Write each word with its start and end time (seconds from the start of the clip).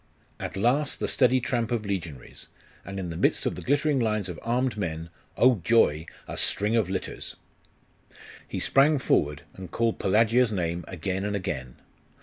At 0.39 0.57
last 0.57 0.99
the 0.99 1.07
steady 1.07 1.39
tramp 1.39 1.71
of 1.71 1.85
legionaries, 1.85 2.47
and 2.83 2.97
in 2.99 3.11
the 3.11 3.15
midst 3.15 3.45
of 3.45 3.53
the 3.53 3.61
glittering 3.61 3.99
lines 3.99 4.29
of 4.29 4.39
armed 4.41 4.75
men 4.75 5.11
oh, 5.37 5.61
joy! 5.63 6.07
a 6.27 6.37
string 6.37 6.75
of 6.75 6.89
litters! 6.89 7.35
He 8.47 8.59
sprang 8.59 8.97
forward, 8.97 9.43
and 9.53 9.69
called 9.69 9.99
Pelagia's 9.99 10.51
name 10.51 10.83
again 10.87 11.23
and 11.23 11.35
again. 11.35 11.75